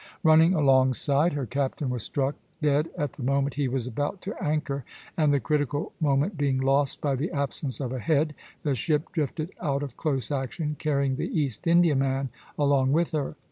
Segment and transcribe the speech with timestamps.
[0.23, 4.33] Running alongside (c'), her captain was struck dead at the moment he was about to
[4.43, 4.83] anchor,
[5.15, 8.33] and the critical moment being lost by the absence of a head,
[8.63, 13.35] the ship drifted out of close action, carrying the East Indiaman along with her (c'').